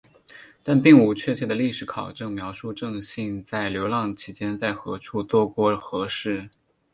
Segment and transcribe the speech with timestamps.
[0.63, 6.49] 但并无确切的历史考证描述正信在流浪期间在何处做过何事。